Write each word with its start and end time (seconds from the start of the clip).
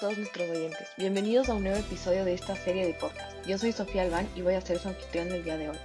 todos 0.00 0.16
nuestros 0.16 0.48
oyentes, 0.48 0.88
bienvenidos 0.96 1.48
a 1.48 1.54
un 1.54 1.64
nuevo 1.64 1.78
episodio 1.78 2.24
de 2.24 2.32
esta 2.32 2.54
serie 2.54 2.86
de 2.86 2.94
podcast. 2.94 3.34
Yo 3.46 3.58
soy 3.58 3.72
Sofía 3.72 4.02
Albán 4.02 4.28
y 4.36 4.42
voy 4.42 4.54
a 4.54 4.60
ser 4.60 4.78
su 4.78 4.86
anfitrión 4.86 5.28
del 5.28 5.42
día 5.42 5.56
de 5.56 5.70
hoy. 5.70 5.76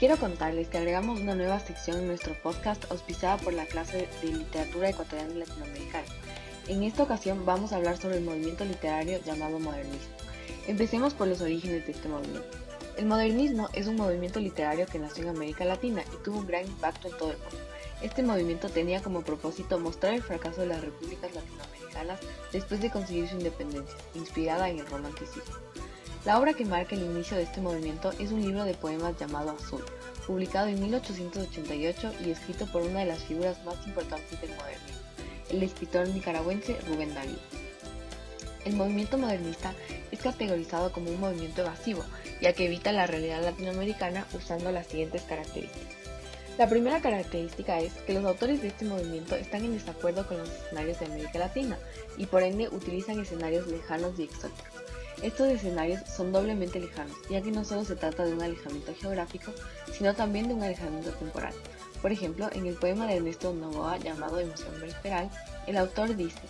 Quiero 0.00 0.16
contarles 0.16 0.66
que 0.66 0.78
agregamos 0.78 1.20
una 1.20 1.36
nueva 1.36 1.60
sección 1.60 1.98
en 1.98 2.08
nuestro 2.08 2.34
podcast 2.42 2.90
auspiciada 2.90 3.36
por 3.36 3.52
la 3.52 3.66
clase 3.66 4.08
de 4.20 4.28
literatura 4.32 4.88
ecuatoriana 4.88 5.32
y 5.32 5.38
latinoamericana. 5.38 6.06
En 6.66 6.82
esta 6.82 7.04
ocasión 7.04 7.46
vamos 7.46 7.72
a 7.72 7.76
hablar 7.76 7.98
sobre 7.98 8.16
el 8.16 8.24
movimiento 8.24 8.64
literario 8.64 9.20
llamado 9.24 9.60
modernismo. 9.60 10.16
Empecemos 10.66 11.14
por 11.14 11.28
los 11.28 11.40
orígenes 11.40 11.86
de 11.86 11.92
este 11.92 12.08
movimiento. 12.08 12.58
El 12.96 13.06
modernismo 13.06 13.68
es 13.74 13.86
un 13.86 13.94
movimiento 13.94 14.40
literario 14.40 14.86
que 14.86 14.98
nació 14.98 15.22
en 15.22 15.36
América 15.36 15.64
Latina 15.64 16.02
y 16.12 16.22
tuvo 16.24 16.40
un 16.40 16.48
gran 16.48 16.66
impacto 16.66 17.08
en 17.08 17.16
todo 17.16 17.30
el 17.30 17.38
mundo. 17.38 17.58
Este 18.02 18.22
movimiento 18.24 18.68
tenía 18.68 19.00
como 19.00 19.22
propósito 19.22 19.78
mostrar 19.78 20.14
el 20.14 20.22
fracaso 20.22 20.62
de 20.62 20.66
las 20.66 20.80
repúblicas 20.80 21.32
latinoamericanas 21.32 22.18
después 22.52 22.80
de 22.80 22.90
conseguir 22.90 23.28
su 23.28 23.36
independencia, 23.36 23.96
inspirada 24.14 24.68
en 24.68 24.80
el 24.80 24.86
romanticismo. 24.86 25.54
La 26.24 26.38
obra 26.38 26.54
que 26.54 26.64
marca 26.64 26.96
el 26.96 27.02
inicio 27.02 27.36
de 27.36 27.44
este 27.44 27.60
movimiento 27.60 28.12
es 28.18 28.32
un 28.32 28.42
libro 28.42 28.64
de 28.64 28.74
poemas 28.74 29.18
llamado 29.18 29.50
Azul, 29.50 29.84
publicado 30.26 30.66
en 30.66 30.80
1888 30.80 32.12
y 32.24 32.30
escrito 32.30 32.66
por 32.66 32.82
una 32.82 33.00
de 33.00 33.06
las 33.06 33.22
figuras 33.24 33.64
más 33.64 33.86
importantes 33.86 34.40
del 34.40 34.50
modernismo, 34.50 35.00
el 35.50 35.62
escritor 35.62 36.08
nicaragüense 36.08 36.76
Rubén 36.88 37.14
Darío. 37.14 37.38
El 38.64 38.74
movimiento 38.74 39.18
modernista 39.18 39.74
es 40.10 40.20
categorizado 40.20 40.92
como 40.92 41.10
un 41.10 41.20
movimiento 41.20 41.62
evasivo, 41.62 42.04
ya 42.40 42.52
que 42.52 42.66
evita 42.66 42.92
la 42.92 43.06
realidad 43.06 43.42
latinoamericana 43.42 44.26
usando 44.32 44.70
las 44.70 44.86
siguientes 44.86 45.22
características. 45.22 46.01
La 46.58 46.68
primera 46.68 47.00
característica 47.00 47.80
es 47.80 47.94
que 48.06 48.12
los 48.12 48.26
autores 48.26 48.60
de 48.60 48.68
este 48.68 48.84
movimiento 48.84 49.34
están 49.34 49.64
en 49.64 49.72
desacuerdo 49.72 50.26
con 50.26 50.36
los 50.36 50.50
escenarios 50.50 51.00
de 51.00 51.06
América 51.06 51.38
Latina 51.38 51.78
y 52.18 52.26
por 52.26 52.42
ende 52.42 52.68
utilizan 52.68 53.18
escenarios 53.18 53.66
lejanos 53.68 54.18
y 54.18 54.24
exóticos. 54.24 54.82
Estos 55.22 55.48
escenarios 55.48 56.02
son 56.14 56.30
doblemente 56.30 56.78
lejanos, 56.78 57.16
ya 57.30 57.40
que 57.40 57.50
no 57.50 57.64
solo 57.64 57.86
se 57.86 57.96
trata 57.96 58.26
de 58.26 58.34
un 58.34 58.42
alejamiento 58.42 58.94
geográfico, 59.00 59.52
sino 59.92 60.14
también 60.14 60.46
de 60.46 60.54
un 60.54 60.62
alejamiento 60.62 61.10
temporal. 61.12 61.54
Por 62.02 62.12
ejemplo, 62.12 62.50
en 62.52 62.66
el 62.66 62.74
poema 62.74 63.06
de 63.06 63.16
Ernesto 63.16 63.54
Novoa 63.54 63.96
llamado 63.96 64.38
Emoción 64.38 64.78
Vesperal, 64.78 65.30
el 65.66 65.78
autor 65.78 66.16
dice 66.16 66.40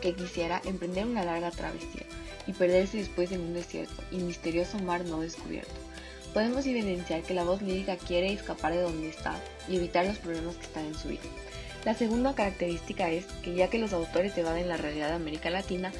que 0.00 0.14
quisiera 0.14 0.62
emprender 0.64 1.06
una 1.06 1.24
larga 1.24 1.50
travesía 1.50 2.06
y 2.46 2.52
perderse 2.52 2.98
después 2.98 3.32
en 3.32 3.42
un 3.42 3.54
desierto 3.54 4.02
y 4.10 4.16
misterioso 4.16 4.78
mar 4.78 5.04
no 5.04 5.20
descubierto 5.20 5.83
podemos 6.34 6.66
evidenciar 6.66 7.22
que 7.22 7.32
la 7.32 7.44
voz 7.44 7.62
lírica 7.62 7.96
quiere 7.96 8.32
escapar 8.32 8.72
de 8.72 8.82
donde 8.82 9.08
está 9.08 9.40
y 9.68 9.76
evitar 9.76 10.04
los 10.04 10.18
problemas 10.18 10.56
que 10.56 10.64
están 10.64 10.84
en 10.84 10.94
su 10.94 11.08
vida. 11.08 11.22
La 11.84 11.94
segunda 11.94 12.34
característica 12.34 13.10
es 13.10 13.24
que 13.42 13.54
ya 13.54 13.70
que 13.70 13.78
los 13.78 13.92
autores 13.92 14.36
evaden 14.36 14.68
la 14.68 14.76
realidad 14.76 15.08
de 15.08 15.14
América 15.14 15.48
Latina, 15.48 15.92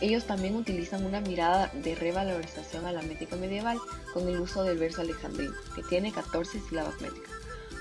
ellos 0.00 0.24
también 0.24 0.54
utilizan 0.54 1.04
una 1.04 1.20
mirada 1.20 1.70
de 1.74 1.94
revalorización 1.94 2.86
a 2.86 2.92
la 2.92 3.02
métrica 3.02 3.36
medieval 3.36 3.78
con 4.14 4.28
el 4.28 4.40
uso 4.40 4.62
del 4.62 4.78
verso 4.78 5.02
alejandrino, 5.02 5.52
que 5.74 5.82
tiene 5.82 6.12
14 6.12 6.60
sílabas 6.60 7.00
métricas. 7.00 7.32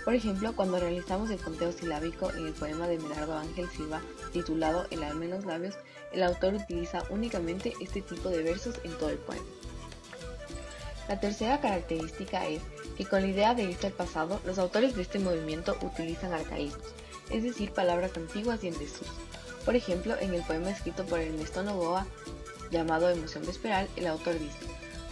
Por 0.04 0.16
ejemplo, 0.16 0.56
cuando 0.56 0.80
realizamos 0.80 1.30
el 1.30 1.40
conteo 1.40 1.72
silábico 1.72 2.32
en 2.34 2.48
el 2.48 2.54
poema 2.54 2.88
de 2.88 2.98
Medardo 2.98 3.38
Ángel 3.38 3.70
Silva 3.70 4.02
titulado 4.34 4.88
El 4.90 5.04
alma 5.04 5.26
en 5.26 5.32
los 5.32 5.46
labios, 5.46 5.76
el 6.12 6.24
autor 6.24 6.56
utiliza 6.56 7.04
únicamente 7.10 7.74
este 7.80 8.02
tipo 8.02 8.30
de 8.30 8.42
versos 8.42 8.76
en 8.84 8.98
todo 8.98 9.10
el 9.10 9.18
poema. 9.18 9.46
La 11.10 11.20
tercera 11.20 11.60
característica 11.60 12.46
es 12.46 12.62
que 12.96 13.04
con 13.04 13.22
la 13.22 13.28
idea 13.28 13.56
de 13.56 13.64
irse 13.64 13.88
al 13.88 13.94
pasado, 13.94 14.40
los 14.46 14.60
autores 14.60 14.96
de 14.96 15.02
este 15.02 15.18
movimiento 15.18 15.76
utilizan 15.82 16.34
arcaísmos, 16.34 16.86
es 17.32 17.42
decir, 17.42 17.72
palabras 17.72 18.12
antiguas 18.16 18.64
y 18.64 18.68
en 18.68 18.78
desuso. 18.78 19.12
Por 19.66 19.76
ejemplo, 19.76 20.16
en 20.20 20.36
el 20.36 20.44
poema 20.44 20.70
escrito 20.70 21.04
por 21.08 21.20
Ernesto 21.20 21.64
Novoa, 21.64 22.06
llamado 22.70 23.10
Emoción 23.10 23.44
Vesperal, 23.44 23.90
el 23.96 24.06
autor 24.06 24.38
dice, 24.38 24.68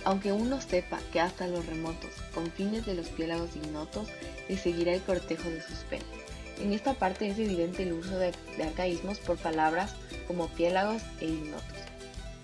aunque 0.06 0.31
uno 0.31 0.62
sepa 0.62 1.00
que 1.12 1.19
hasta 1.19 1.47
los 1.47 1.66
remotos 1.66 2.12
confines 2.31 2.86
de 2.86 2.94
los 2.94 3.07
piélagos 3.07 3.56
ignotos 3.56 4.07
le 4.47 4.56
seguirá 4.56 4.94
el 4.94 5.02
cortejo 5.02 5.50
de 5.50 5.63
sus 5.63 5.80
penas. 5.90 6.06
En 6.59 6.74
esta 6.74 6.94
parte 6.94 7.28
es 7.28 7.40
evidente 7.40 7.81
el 7.81 7.94
uso 7.94 8.19
de, 8.19 8.34
de 8.56 8.63
arcaísmos 8.63 9.18
por 9.18 9.38
palabras 9.38 9.96
como 10.28 10.47
piélagos 10.50 11.02
e 11.22 11.25
ignotos. 11.25 11.97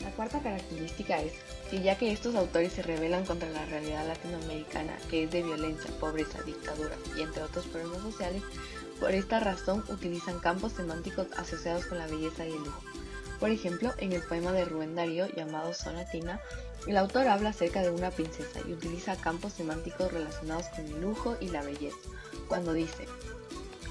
La 0.03 0.11
cuarta 0.11 0.41
característica 0.41 1.21
es 1.21 1.33
que 1.69 1.81
ya 1.81 1.97
que 1.97 2.11
estos 2.11 2.35
autores 2.35 2.73
se 2.73 2.83
rebelan 2.83 3.25
contra 3.25 3.49
la 3.49 3.65
realidad 3.65 4.05
latinoamericana, 4.07 4.97
que 5.09 5.23
es 5.23 5.31
de 5.31 5.43
violencia, 5.43 5.89
pobreza, 5.99 6.41
dictadura 6.43 6.95
y 7.17 7.21
entre 7.21 7.43
otros 7.43 7.65
problemas 7.67 8.01
sociales, 8.01 8.43
por 8.99 9.11
esta 9.11 9.39
razón 9.39 9.83
utilizan 9.89 10.39
campos 10.39 10.73
semánticos 10.73 11.27
asociados 11.37 11.85
con 11.85 11.97
la 11.97 12.07
belleza 12.07 12.45
y 12.45 12.51
el 12.51 12.63
lujo. 12.63 12.81
Por 13.39 13.49
ejemplo, 13.49 13.93
en 13.97 14.13
el 14.13 14.21
poema 14.21 14.51
de 14.51 14.65
Rubén 14.65 14.95
Darío 14.95 15.27
llamado 15.27 15.73
Sonatina, 15.73 16.39
el 16.87 16.97
autor 16.97 17.27
habla 17.27 17.49
acerca 17.49 17.81
de 17.81 17.91
una 17.91 18.11
princesa 18.11 18.59
y 18.67 18.73
utiliza 18.73 19.15
campos 19.15 19.53
semánticos 19.53 20.11
relacionados 20.11 20.67
con 20.67 20.85
el 20.85 21.01
lujo 21.01 21.37
y 21.39 21.49
la 21.49 21.63
belleza, 21.63 21.97
cuando 22.47 22.73
dice, 22.73 23.05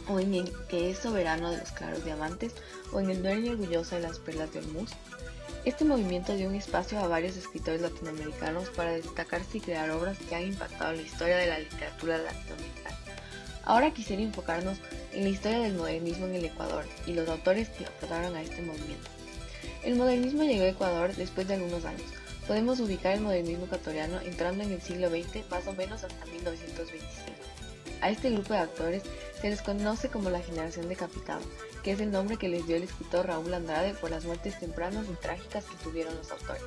o 0.09 0.19
en 0.21 0.35
el 0.35 0.53
que 0.69 0.91
es 0.91 0.99
soberano 0.99 1.51
de 1.51 1.59
los 1.59 1.71
claros 1.73 2.05
diamantes, 2.05 2.55
o 2.93 3.01
en 3.01 3.11
el 3.11 3.23
dueño 3.23 3.53
orgulloso 3.53 3.97
de 3.97 4.03
las 4.03 4.19
perlas 4.19 4.53
de 4.53 4.61
Hormuz, 4.61 4.91
este 5.65 5.85
movimiento 5.85 6.35
dio 6.35 6.49
un 6.49 6.57
espacio 6.57 6.99
a 6.99 7.07
varios 7.07 7.37
escritores 7.37 7.81
latinoamericanos 7.81 8.69
para 8.71 8.93
destacarse 8.93 9.59
y 9.59 9.61
crear 9.61 9.91
obras 9.91 10.19
que 10.19 10.35
han 10.35 10.49
impactado 10.49 10.93
la 10.93 11.03
historia 11.03 11.37
de 11.37 11.47
la 11.47 11.59
literatura 11.61 12.19
latinoamericana. 12.19 12.99
Ahora 13.65 13.95
quisiera 13.95 14.23
enfocarnos 14.23 14.79
en 15.13 15.23
la 15.23 15.29
historia 15.29 15.61
del 15.61 15.75
modernismo 15.75 16.27
en 16.27 16.35
el 16.35 16.47
Ecuador 16.47 16.85
y 17.07 17.13
los 17.13 17.29
autores 17.29 17.69
que 17.69 17.87
aportaron 17.87 18.35
a 18.35 18.43
este 18.43 18.61
movimiento. 18.61 19.09
El 19.85 19.95
modernismo 19.95 20.43
llegó 20.43 20.65
a 20.65 20.69
Ecuador 20.69 21.15
después 21.15 21.47
de 21.47 21.55
algunos 21.55 21.85
años. 21.85 22.11
Podemos 22.49 22.81
ubicar 22.81 23.15
el 23.15 23.21
modernismo 23.21 23.67
ecuatoriano 23.67 24.21
entrando 24.21 24.65
en 24.65 24.73
el 24.73 24.83
siglo 24.83 25.11
XX 25.11 25.49
más 25.49 25.67
o 25.69 25.73
menos 25.75 26.03
hasta 26.03 26.27
1925. 26.27 27.31
A 28.01 28.11
este 28.11 28.31
grupo 28.31 28.53
de 28.53 28.61
actores 28.61 29.05
se 29.41 29.49
les 29.49 29.63
conoce 29.63 30.09
como 30.09 30.29
la 30.29 30.41
generación 30.41 30.89
decapitada, 30.89 31.41
que 31.83 31.93
es 31.93 32.01
el 32.01 32.13
nombre 32.13 32.37
que 32.37 32.49
les 32.49 32.67
dio 32.67 32.77
el 32.77 32.85
escritor 32.85 33.27
Raúl 33.27 33.53
Andrade 33.53 33.95
por 33.95 34.11
las 34.11 34.25
muertes 34.25 34.59
tempranas 34.59 35.07
y 35.11 35.15
trágicas 35.15 35.65
que 35.65 35.77
tuvieron 35.83 36.17
los 36.17 36.31
autores. 36.31 36.63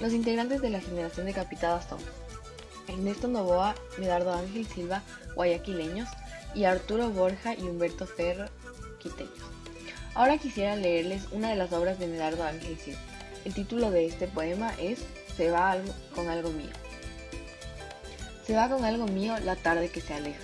Los 0.00 0.12
integrantes 0.12 0.62
de 0.62 0.70
la 0.70 0.80
generación 0.80 1.26
decapitada 1.26 1.82
son 1.82 1.98
Ernesto 2.88 3.28
Novoa, 3.28 3.74
Medardo 3.98 4.32
Ángel 4.32 4.66
Silva, 4.66 5.02
guayaquileños, 5.34 6.08
y 6.54 6.64
Arturo 6.64 7.10
Borja 7.10 7.54
y 7.54 7.62
Humberto 7.62 8.06
Ferro, 8.06 8.46
quiteños. 8.98 9.32
Ahora 10.14 10.38
quisiera 10.38 10.74
leerles 10.74 11.28
una 11.30 11.50
de 11.50 11.56
las 11.56 11.72
obras 11.72 11.98
de 11.98 12.08
Medardo 12.08 12.44
Ángel 12.44 12.78
Silva. 12.78 13.00
El 13.44 13.54
título 13.54 13.90
de 13.90 14.06
este 14.06 14.26
poema 14.26 14.74
es 14.78 14.98
Se 15.36 15.50
va 15.50 15.76
con 16.14 16.28
algo 16.28 16.50
mío. 16.50 16.70
Se 18.46 18.54
va 18.54 18.68
con 18.68 18.84
algo 18.84 19.06
mío 19.06 19.38
la 19.38 19.56
tarde 19.56 19.88
que 19.88 20.00
se 20.00 20.14
aleja. 20.14 20.40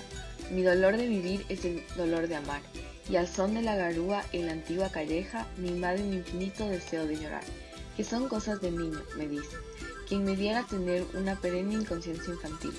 Mi 0.51 0.63
dolor 0.63 0.97
de 0.97 1.09
vivir 1.09 1.45
es 1.49 1.65
el 1.65 1.83
dolor 1.97 2.29
de 2.29 2.37
amar, 2.37 2.63
y 3.09 3.17
al 3.17 3.29
son 3.29 3.55
de 3.55 3.63
la 3.63 3.77
garúa 3.77 4.25
en 4.33 4.47
la 4.47 4.53
antigua 4.53 4.91
calleja 4.91 5.47
me 5.59 5.69
invade 5.69 6.03
un 6.03 6.15
infinito 6.15 6.69
deseo 6.69 7.07
de 7.07 7.17
llorar, 7.17 7.45
que 7.97 8.05
son 8.05 8.29
cosas 8.29 8.61
de 8.61 8.71
niño, 8.71 9.01
me 9.17 9.29
dice, 9.29 9.57
quien 10.09 10.25
me 10.25 10.37
diera 10.37 10.65
tener 10.65 11.05
una 11.15 11.37
perenne 11.37 11.75
inconsciencia 11.75 12.33
infantil, 12.33 12.73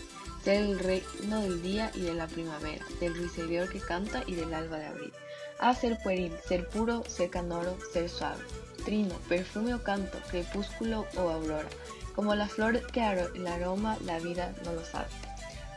ser 0.43 0.63
el 0.63 0.79
reino 0.79 1.41
del 1.41 1.61
día 1.61 1.91
y 1.93 2.01
de 2.01 2.13
la 2.13 2.27
primavera, 2.27 2.85
del 2.99 3.15
ruiseñor 3.15 3.69
que 3.69 3.79
canta 3.79 4.23
y 4.27 4.35
del 4.35 4.53
alba 4.53 4.77
de 4.77 4.85
abril. 4.85 5.13
A 5.59 5.73
ser 5.73 5.97
pueril, 6.03 6.33
ser 6.47 6.67
puro, 6.69 7.03
ser 7.07 7.31
canoro, 7.31 7.77
ser 7.91 8.09
suave, 8.09 8.43
trino, 8.85 9.15
perfume 9.27 9.73
o 9.73 9.83
canto, 9.83 10.19
crepúsculo 10.29 11.07
o 11.17 11.29
aurora, 11.29 11.67
como 12.15 12.35
la 12.35 12.47
flor 12.47 12.85
que 12.91 13.01
el 13.35 13.47
aroma 13.47 13.97
la 14.05 14.19
vida 14.19 14.53
no 14.63 14.73
lo 14.73 14.85
sabe, 14.85 15.07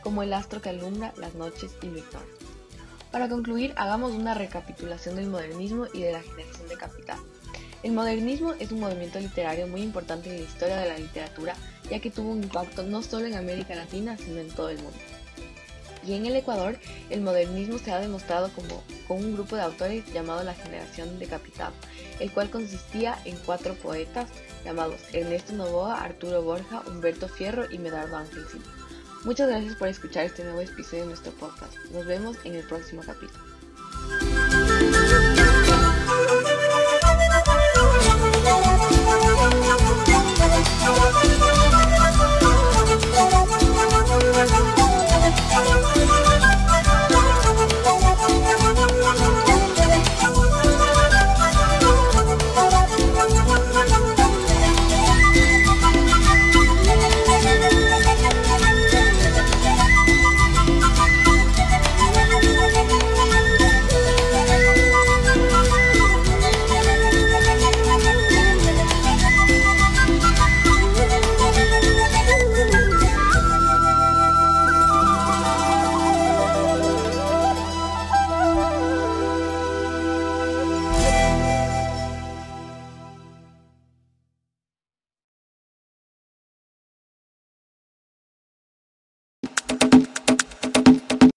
como 0.03 0.23
el 0.23 0.33
astro 0.33 0.61
que 0.61 0.69
alumbra 0.69 1.13
las 1.17 1.33
noches 1.33 1.71
y 1.81 1.87
lo 1.87 1.97
ignora. 1.97 2.40
Para 3.11 3.27
concluir, 3.27 3.73
hagamos 3.75 4.13
una 4.13 4.33
recapitulación 4.33 5.17
del 5.17 5.27
modernismo 5.27 5.85
y 5.93 6.01
de 6.01 6.13
la 6.13 6.21
generación 6.21 6.69
de 6.69 6.77
capital. 6.77 7.19
El 7.83 7.91
modernismo 7.91 8.53
es 8.59 8.71
un 8.71 8.79
movimiento 8.79 9.19
literario 9.19 9.67
muy 9.67 9.81
importante 9.81 10.29
en 10.29 10.37
la 10.37 10.43
historia 10.43 10.77
de 10.77 10.87
la 10.87 10.97
literatura, 10.97 11.55
ya 11.89 11.99
que 11.99 12.09
tuvo 12.09 12.31
un 12.31 12.43
impacto 12.43 12.83
no 12.83 13.01
solo 13.01 13.25
en 13.25 13.35
América 13.35 13.75
Latina, 13.75 14.17
sino 14.17 14.39
en 14.39 14.49
todo 14.49 14.69
el 14.69 14.77
mundo. 14.77 14.97
Y 16.07 16.13
en 16.13 16.25
el 16.25 16.35
Ecuador, 16.35 16.79
el 17.09 17.21
modernismo 17.21 17.77
se 17.79 17.91
ha 17.91 17.99
demostrado 17.99 18.49
como 18.53 18.81
con 19.07 19.17
un 19.17 19.33
grupo 19.33 19.55
de 19.55 19.63
autores 19.63 20.05
llamado 20.13 20.43
la 20.43 20.53
generación 20.53 21.19
de 21.19 21.27
capital, 21.27 21.73
el 22.19 22.31
cual 22.31 22.49
consistía 22.49 23.19
en 23.25 23.35
cuatro 23.45 23.73
poetas 23.75 24.29
llamados 24.63 25.01
Ernesto 25.11 25.53
Novoa, 25.53 26.01
Arturo 26.01 26.41
Borja, 26.43 26.81
Humberto 26.87 27.27
Fierro 27.27 27.69
y 27.69 27.77
Medardo 27.77 28.15
Ángel. 28.15 28.45
Muchas 29.23 29.49
gracias 29.49 29.75
por 29.75 29.87
escuchar 29.87 30.25
este 30.25 30.43
nuevo 30.43 30.61
episodio 30.61 31.03
de 31.03 31.09
nuestro 31.09 31.31
podcast. 31.33 31.77
Nos 31.91 32.05
vemos 32.07 32.37
en 32.43 32.55
el 32.55 32.63
próximo 32.63 33.03
capítulo. 33.05 33.50